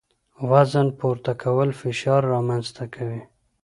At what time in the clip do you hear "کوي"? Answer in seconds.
2.93-3.21